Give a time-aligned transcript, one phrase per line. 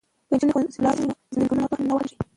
[0.27, 2.21] که نجونې ښوونځي ته لاړې شي نو ځنګلونه به نه وهل کیږي.